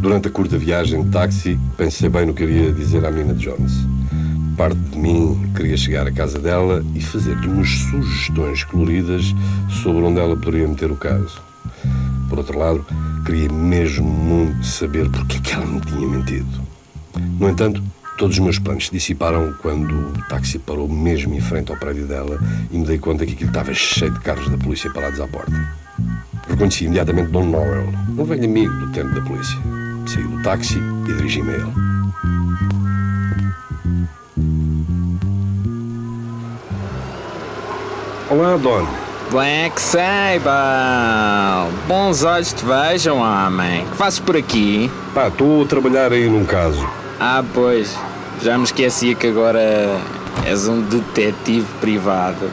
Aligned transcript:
Durante 0.00 0.28
a 0.28 0.30
curta 0.30 0.56
viagem 0.56 1.02
de 1.02 1.10
táxi, 1.10 1.60
pensei 1.76 2.08
bem 2.08 2.24
no 2.24 2.32
que 2.32 2.42
eu 2.42 2.50
ia 2.50 2.72
dizer 2.72 3.04
à 3.04 3.10
menina 3.10 3.34
Jones. 3.34 3.86
Parte 4.56 4.78
de 4.78 4.98
mim 4.98 5.52
queria 5.54 5.76
chegar 5.76 6.06
à 6.06 6.10
casa 6.10 6.38
dela 6.38 6.82
e 6.94 7.02
fazer-lhe 7.02 7.46
umas 7.46 7.68
sugestões 7.68 8.64
coloridas 8.64 9.34
sobre 9.82 10.02
onde 10.02 10.18
ela 10.18 10.34
poderia 10.38 10.66
meter 10.66 10.90
o 10.90 10.96
caso. 10.96 11.42
Por 12.30 12.38
outro 12.38 12.58
lado, 12.58 12.82
queria 13.26 13.52
mesmo 13.52 14.08
muito 14.08 14.64
saber 14.64 15.06
porque 15.10 15.36
é 15.36 15.40
que 15.40 15.52
ela 15.52 15.66
me 15.66 15.82
tinha 15.82 16.08
mentido. 16.08 16.48
No 17.38 17.50
entanto, 17.50 17.82
todos 18.16 18.38
os 18.38 18.42
meus 18.42 18.58
planos 18.58 18.86
se 18.86 18.92
dissiparam 18.92 19.52
quando 19.60 19.92
o 19.92 20.28
táxi 20.30 20.58
parou 20.58 20.88
mesmo 20.88 21.34
em 21.34 21.42
frente 21.42 21.70
ao 21.70 21.78
prédio 21.78 22.06
dela 22.06 22.38
e 22.72 22.78
me 22.78 22.86
dei 22.86 22.96
conta 22.96 23.26
que 23.26 23.34
aquilo 23.34 23.50
estava 23.50 23.74
cheio 23.74 24.12
de 24.12 24.20
carros 24.20 24.48
da 24.48 24.56
polícia 24.56 24.90
parados 24.90 25.20
à 25.20 25.28
porta. 25.28 25.52
Reconheci 26.48 26.86
imediatamente 26.86 27.30
Don 27.30 27.44
Norrell, 27.44 27.92
um 28.16 28.24
velho 28.24 28.44
amigo 28.46 28.72
do 28.80 28.92
tempo 28.92 29.14
da 29.14 29.20
polícia. 29.20 29.69
Saí 30.12 30.24
do 30.24 30.42
táxi 30.42 30.76
e 30.76 31.12
dirigi-me 31.12 31.52
a 31.52 31.54
ele. 31.54 31.72
Olá, 38.28 38.56
Don. 38.56 38.88
Black 39.30 39.80
Sable! 39.80 40.50
Bons 41.86 42.24
olhos 42.24 42.52
te 42.52 42.64
vejam, 42.64 43.18
homem. 43.18 43.86
Que 43.86 43.96
fazes 43.96 44.18
por 44.18 44.36
aqui? 44.36 44.90
Pá, 45.14 45.28
estou 45.28 45.62
a 45.62 45.66
trabalhar 45.66 46.12
aí 46.12 46.28
num 46.28 46.44
caso. 46.44 46.84
Ah, 47.20 47.44
pois. 47.54 47.96
Já 48.42 48.58
me 48.58 48.64
esquecia 48.64 49.14
que 49.14 49.28
agora 49.28 49.96
és 50.44 50.66
um 50.66 50.80
detetive 50.80 51.68
privado. 51.80 52.50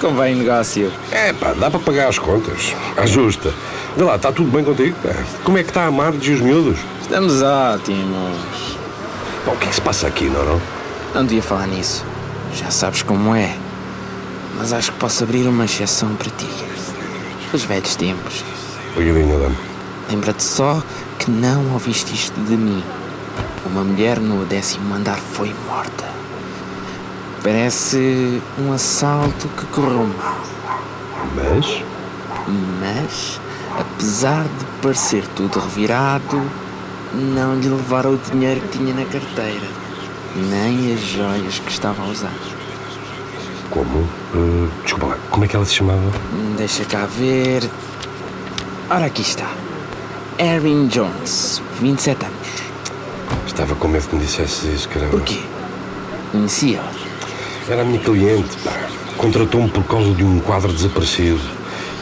Convém 0.00 0.34
negócio. 0.34 0.90
É 1.12 1.32
pá, 1.32 1.52
dá 1.52 1.70
para 1.70 1.78
pagar 1.78 2.08
as 2.08 2.18
contas. 2.18 2.74
Ajusta. 2.96 3.54
Vê 3.96 4.04
lá, 4.04 4.16
está 4.16 4.30
tudo 4.30 4.50
bem 4.50 4.62
contigo? 4.62 4.94
pá? 5.02 5.14
Como 5.42 5.56
é 5.56 5.62
que 5.62 5.70
está 5.70 5.86
a 5.86 5.90
Marge 5.90 6.30
e 6.30 6.34
os 6.34 6.40
miúdos? 6.40 6.78
Estamos 7.00 7.40
ótimos. 7.40 8.76
Pá, 9.44 9.52
o 9.52 9.56
que 9.56 9.64
é 9.64 9.68
que 9.68 9.74
se 9.74 9.80
passa 9.80 10.06
aqui, 10.06 10.24
não, 10.24 10.44
não? 10.44 10.60
Não 11.14 11.24
devia 11.24 11.42
falar 11.42 11.66
nisso. 11.66 12.04
Já 12.54 12.70
sabes 12.70 13.02
como 13.02 13.34
é. 13.34 13.56
Mas 14.58 14.72
acho 14.74 14.92
que 14.92 14.98
posso 14.98 15.24
abrir 15.24 15.46
uma 15.48 15.64
exceção 15.64 16.14
para 16.14 16.28
ti. 16.30 16.48
Os 17.54 17.64
velhos 17.64 17.96
tempos. 17.96 18.44
Obrigadinho, 18.92 19.38
dama. 19.38 19.56
Lembra-te 20.10 20.42
só 20.42 20.82
que 21.18 21.30
não 21.30 21.72
ouviste 21.72 22.14
isto 22.14 22.38
de 22.40 22.56
mim. 22.56 22.82
Uma 23.64 23.82
mulher 23.82 24.20
no 24.20 24.44
décimo 24.44 24.94
andar 24.94 25.18
foi 25.18 25.54
morta. 25.66 26.04
Parece 27.42 28.42
um 28.58 28.72
assalto 28.72 29.48
que 29.48 29.64
correu 29.66 30.06
mal. 30.18 30.40
Mas? 31.34 31.82
Mas, 32.80 33.40
apesar 33.78 34.44
de 34.44 34.64
parecer 34.82 35.24
tudo 35.34 35.58
revirado, 35.58 36.40
não 37.14 37.58
lhe 37.58 37.68
levaram 37.68 38.14
o 38.14 38.16
dinheiro 38.16 38.60
que 38.60 38.78
tinha 38.78 38.94
na 38.94 39.04
carteira, 39.04 39.68
nem 40.34 40.94
as 40.94 41.00
joias 41.00 41.58
que 41.58 41.70
estava 41.70 42.02
a 42.02 42.06
usar. 42.06 42.34
Como? 43.70 43.98
Uh, 44.34 44.68
desculpa 44.82 45.06
lá, 45.06 45.18
como 45.30 45.44
é 45.44 45.48
que 45.48 45.56
ela 45.56 45.64
se 45.64 45.74
chamava? 45.74 46.10
Deixa 46.56 46.84
cá 46.84 47.06
ver. 47.06 47.68
Ora, 48.88 49.06
aqui 49.06 49.22
está. 49.22 49.50
Erin 50.38 50.88
Jones, 50.88 51.62
27 51.80 52.24
anos. 52.24 52.36
Estava 53.46 53.74
com 53.74 53.88
medo 53.88 54.06
que 54.08 54.16
me 54.16 54.22
dissesse 54.22 54.68
isso, 54.68 54.88
caramba. 54.88 55.12
Porquê? 55.12 55.40
Conhecia. 56.30 56.82
Era 57.68 57.82
a 57.82 57.84
minha 57.84 57.98
cliente, 57.98 58.56
pá. 58.58 58.72
Contratou-me 59.16 59.70
por 59.70 59.82
causa 59.84 60.12
de 60.12 60.22
um 60.22 60.38
quadro 60.40 60.72
desaparecido. 60.72 61.40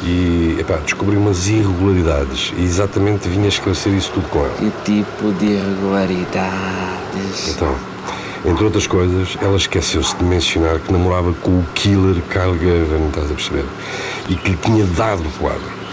E, 0.03 0.57
epá, 0.59 0.77
descobri 0.77 1.17
umas 1.17 1.49
irregularidades. 1.49 2.53
E 2.57 2.63
exatamente 2.63 3.29
vinha 3.29 3.49
esclarecer 3.49 3.93
isso 3.95 4.13
tudo 4.13 4.29
com 4.29 4.41
ela. 4.41 4.55
Que 4.55 4.71
tipo 4.85 5.33
de 5.33 5.47
irregularidades? 5.47 7.55
Então, 7.55 7.75
entre 8.45 8.65
outras 8.65 8.87
coisas, 8.87 9.37
ela 9.41 9.57
esqueceu-se 9.57 10.15
de 10.17 10.25
mencionar 10.25 10.79
que 10.79 10.93
namorava 10.93 11.33
com 11.35 11.51
o 11.51 11.65
killer 11.75 12.21
Kyle 12.29 12.59
Gavan, 12.59 13.09
estás 13.09 13.31
a 13.31 13.35
perceber? 13.35 13.65
E 14.29 14.37
que 14.37 14.51
lhe 14.51 14.57
tinha 14.57 14.85
dado 14.85 15.23
o 15.23 15.31
quadro. 15.39 15.85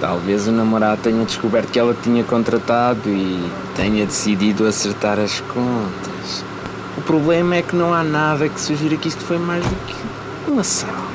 Talvez 0.00 0.46
o 0.46 0.52
namorado 0.52 1.00
tenha 1.02 1.24
descoberto 1.24 1.72
que 1.72 1.78
ela 1.78 1.96
tinha 2.00 2.22
contratado 2.22 3.08
e 3.08 3.50
tenha 3.74 4.04
decidido 4.04 4.66
acertar 4.66 5.18
as 5.18 5.40
contas. 5.40 6.44
O 6.96 7.00
problema 7.00 7.56
é 7.56 7.62
que 7.62 7.74
não 7.74 7.92
há 7.92 8.04
nada 8.04 8.48
que 8.48 8.60
sugira 8.60 8.96
que 8.96 9.08
isto 9.08 9.24
foi 9.24 9.38
mais 9.38 9.64
do 9.64 9.74
que 9.86 10.50
um 10.50 10.60
assalto. 10.60 11.05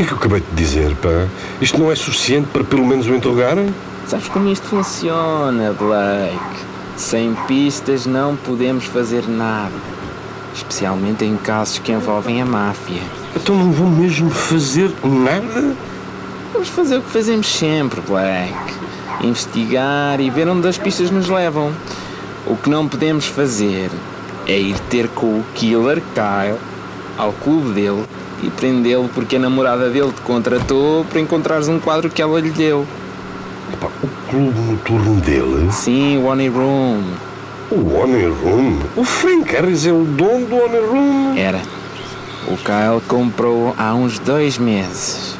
O 0.00 0.02
que 0.02 0.04
é 0.04 0.06
que 0.06 0.12
eu 0.14 0.16
acabei 0.16 0.40
de 0.40 0.56
dizer, 0.56 0.96
pá? 0.96 1.28
Isto 1.60 1.78
não 1.78 1.92
é 1.92 1.94
suficiente 1.94 2.48
para 2.50 2.64
pelo 2.64 2.86
menos 2.86 3.06
o 3.06 3.14
interrogarem? 3.14 3.68
Sabes 4.06 4.28
como 4.28 4.50
isto 4.50 4.66
funciona, 4.66 5.74
Blake? 5.74 6.64
Sem 6.96 7.34
pistas 7.46 8.06
não 8.06 8.34
podemos 8.34 8.86
fazer 8.86 9.28
nada. 9.28 9.74
Especialmente 10.54 11.26
em 11.26 11.36
casos 11.36 11.80
que 11.80 11.92
envolvem 11.92 12.40
a 12.40 12.46
máfia. 12.46 13.02
Então 13.36 13.54
não 13.54 13.70
vou 13.72 13.86
mesmo 13.86 14.30
fazer 14.30 14.90
nada? 15.04 15.76
Vamos 16.54 16.68
fazer 16.70 16.96
o 16.96 17.02
que 17.02 17.10
fazemos 17.10 17.46
sempre, 17.46 18.00
Black. 18.00 18.54
Investigar 19.20 20.18
e 20.18 20.30
ver 20.30 20.48
onde 20.48 20.66
as 20.66 20.78
pistas 20.78 21.10
nos 21.10 21.28
levam. 21.28 21.74
O 22.46 22.56
que 22.56 22.70
não 22.70 22.88
podemos 22.88 23.26
fazer 23.26 23.90
é 24.46 24.58
ir 24.58 24.78
ter 24.88 25.08
com 25.08 25.26
o 25.26 25.44
Killer 25.54 26.02
Kyle 26.14 26.58
ao 27.18 27.34
clube 27.34 27.74
dele 27.74 28.06
e 28.42 28.50
prendê-lo 28.50 29.08
porque 29.14 29.36
a 29.36 29.38
namorada 29.38 29.88
dele 29.88 30.12
te 30.12 30.20
contratou 30.22 31.04
para 31.04 31.20
encontrares 31.20 31.68
um 31.68 31.78
quadro 31.78 32.10
que 32.10 32.22
ela 32.22 32.40
lhe 32.40 32.50
deu. 32.50 32.86
Epá, 33.72 33.88
o 34.02 34.30
clube 34.30 34.58
noturno 34.60 35.20
dele? 35.20 35.70
Sim, 35.70 36.18
o 36.18 36.26
Honey 36.26 36.48
Room. 36.48 37.02
O 37.70 38.00
Honey 38.00 38.26
Room? 38.26 38.78
O 38.96 39.04
Frank 39.04 39.52
Harris 39.52 39.86
é 39.86 39.92
o 39.92 40.04
dono 40.04 40.46
do 40.46 40.56
Honey 40.56 40.80
Room? 40.80 41.36
Era. 41.36 41.60
O 42.48 42.56
Kyle 42.56 43.00
comprou 43.06 43.74
há 43.78 43.94
uns 43.94 44.18
dois 44.18 44.58
meses. 44.58 45.38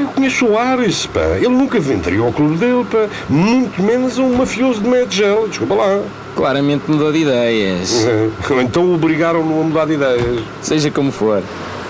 Eu 0.00 0.06
conheço 0.06 0.46
o 0.46 0.56
Harris, 0.56 1.06
pá. 1.06 1.20
Ele 1.36 1.50
nunca 1.50 1.78
venderia 1.78 2.20
ao 2.20 2.32
clube 2.32 2.56
dele, 2.56 2.84
pá. 2.90 3.06
Muito 3.28 3.82
menos 3.82 4.18
a 4.18 4.22
um 4.22 4.34
mafioso 4.34 4.80
de 4.80 4.88
Medgel. 4.88 5.46
Desculpa 5.46 5.74
lá. 5.74 6.00
Claramente 6.34 6.90
mudou 6.90 7.12
de 7.12 7.18
ideias. 7.18 8.06
Então 8.62 8.94
obrigaram-no 8.94 9.60
a 9.60 9.64
mudar 9.64 9.84
de 9.84 9.92
ideias. 9.92 10.42
Seja 10.62 10.90
como 10.90 11.12
for, 11.12 11.42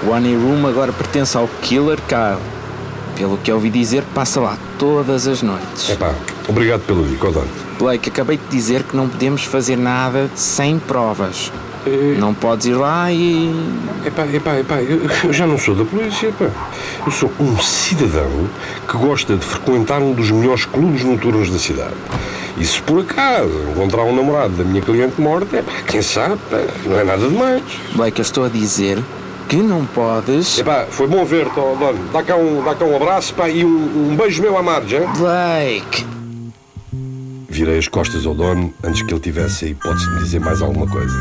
o 0.06 0.10
Honey 0.10 0.34
Room 0.34 0.66
agora 0.66 0.92
pertence 0.92 1.36
ao 1.36 1.48
Killer 1.62 1.98
Kyle. 2.08 2.40
Pelo 3.16 3.36
que 3.36 3.52
ouvi 3.52 3.68
dizer, 3.68 4.02
passa 4.14 4.40
lá 4.40 4.56
todas 4.78 5.26
as 5.26 5.42
noites. 5.42 5.90
Epá, 5.90 6.14
obrigado 6.48 6.80
pelo 6.82 7.02
dono. 7.04 7.48
Blake, 7.78 8.08
acabei 8.08 8.38
de 8.38 8.44
dizer 8.50 8.82
que 8.82 8.96
não 8.96 9.08
podemos 9.08 9.44
fazer 9.44 9.76
nada 9.76 10.30
sem 10.34 10.78
provas. 10.78 11.52
Não 12.18 12.34
podes 12.34 12.66
ir 12.66 12.74
lá 12.74 13.10
e. 13.10 13.54
Epá, 14.04 14.26
epá, 14.26 14.58
epá, 14.58 14.82
eu, 14.82 15.00
eu 15.24 15.32
já 15.32 15.46
não 15.46 15.58
sou 15.58 15.74
da 15.74 15.84
polícia, 15.84 16.32
pá. 16.38 16.50
Eu 17.04 17.12
sou 17.12 17.30
um 17.40 17.58
cidadão 17.58 18.48
que 18.86 18.96
gosta 18.96 19.36
de 19.36 19.44
frequentar 19.44 20.00
um 20.00 20.12
dos 20.12 20.30
melhores 20.30 20.66
clubes 20.66 21.04
noturnos 21.04 21.50
da 21.50 21.58
cidade. 21.58 21.94
E 22.58 22.64
se 22.64 22.80
por 22.82 23.00
acaso 23.00 23.50
encontrar 23.70 24.04
um 24.04 24.14
namorado 24.14 24.54
da 24.54 24.64
minha 24.64 24.82
cliente 24.82 25.20
morta, 25.20 25.56
epá, 25.58 25.72
quem 25.86 26.02
sabe, 26.02 26.38
pá, 26.50 26.58
não 26.84 26.98
é 26.98 27.04
nada 27.04 27.26
demais. 27.26 27.62
Blake, 27.94 28.18
eu 28.18 28.22
estou 28.22 28.44
a 28.44 28.48
dizer 28.48 28.98
que 29.50 29.56
não 29.56 29.84
podes. 29.84 30.60
Epá, 30.60 30.86
foi 30.88 31.08
bom 31.08 31.24
ver-te, 31.24 31.58
ó 31.58 31.74
dono. 31.74 32.08
Dá 32.12 32.22
cá 32.22 32.36
um, 32.36 32.62
dá 32.62 32.72
cá 32.72 32.84
um 32.84 32.94
abraço, 32.94 33.34
pá, 33.34 33.48
e 33.48 33.64
um, 33.64 34.12
um 34.12 34.16
beijo 34.16 34.40
meu 34.40 34.56
à 34.56 34.62
Marge, 34.62 34.94
hein? 34.94 35.08
Blake! 35.18 36.06
Virei 37.48 37.76
as 37.76 37.88
costas 37.88 38.24
ao 38.26 38.32
dono 38.32 38.72
antes 38.84 39.02
que 39.02 39.12
ele 39.12 39.20
tivesse 39.20 39.64
a 39.64 39.68
hipótese 39.68 40.06
de 40.06 40.14
me 40.14 40.22
dizer 40.22 40.38
mais 40.38 40.62
alguma 40.62 40.86
coisa. 40.86 41.16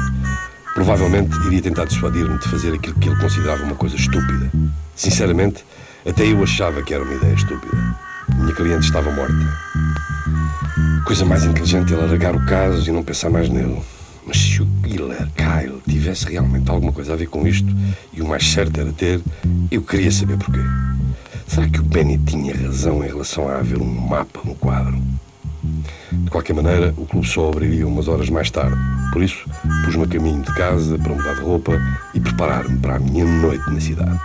Provavelmente 0.76 1.36
iria 1.48 1.60
tentar 1.60 1.86
dissuadir-me 1.86 2.38
de 2.38 2.48
fazer 2.48 2.72
aquilo 2.72 2.94
que 3.00 3.10
ele 3.10 3.20
considerava 3.20 3.64
uma 3.64 3.76
coisa 3.76 3.96
estúpida. 3.96 4.52
Sinceramente, 4.96 5.66
até 6.08 6.24
eu 6.32 6.44
achava 6.44 6.84
que 6.84 6.94
era 6.94 7.04
uma 7.04 7.16
ideia 7.16 7.34
estúpida. 7.34 7.75
Minha 8.38 8.54
cliente 8.54 8.86
estava 8.86 9.12
morta. 9.12 9.34
Coisa 11.04 11.25
mais 11.25 11.46
inteligente 11.46 11.96
era 11.96 12.06
largar 12.06 12.36
o 12.36 12.46
caso 12.46 12.88
e 12.88 12.92
não 12.94 13.02
pensar 13.02 13.32
mais 13.32 13.50
nele. 13.50 13.82
Mas 14.24 14.38
se 14.38 14.62
o 14.62 14.68
killer 14.89 15.27
Kyle 15.36 15.81
tivesse 15.88 16.25
realmente 16.25 16.69
alguma 16.71 16.91
coisa 16.91 17.13
a 17.13 17.15
ver 17.15 17.27
com 17.27 17.47
isto, 17.47 17.68
e 18.12 18.21
o 18.21 18.27
mais 18.27 18.50
certo 18.50 18.81
era 18.81 18.91
ter, 18.91 19.21
eu 19.69 19.81
queria 19.83 20.12
saber 20.12 20.38
porquê. 20.38 20.59
Será 21.47 21.68
que 21.68 21.80
o 21.80 21.83
Benny 21.83 22.18
tinha 22.18 22.56
razão 22.56 23.03
em 23.03 23.07
relação 23.07 23.47
a 23.47 23.57
haver 23.57 23.80
um 23.80 23.86
mapa 23.86 24.41
no 24.44 24.56
quadro? 24.56 25.00
De 26.12 26.30
qualquer 26.31 26.53
maneira, 26.53 26.94
o 26.97 27.06
clube 27.06 27.27
só 27.27 27.50
abriria 27.50 27.88
umas 27.88 28.07
horas 28.07 28.30
mais 28.30 28.50
tarde. 28.50 28.75
Por 29.12 29.21
isso, 29.21 29.47
pus-me 29.86 30.03
a 30.03 30.07
caminho 30.07 30.41
de 30.41 30.53
casa 30.53 30.97
para 30.97 31.13
mudar 31.13 31.36
de 31.36 31.41
roupa 31.41 31.74
e 32.13 32.19
preparar-me 32.19 32.77
para 32.80 32.95
a 32.95 33.00
minha 33.00 33.25
noite 33.25 33.69
na 33.69 33.80
cidade. 33.80 34.19